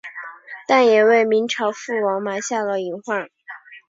[0.67, 3.29] 但也为明朝覆亡埋下了隐患。